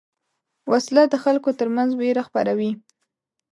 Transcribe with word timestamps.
وسله 0.71 1.03
د 1.09 1.15
خلکو 1.23 1.49
تر 1.59 1.67
منځ 1.75 1.91
وېره 1.95 2.23
خپروي 2.27 2.71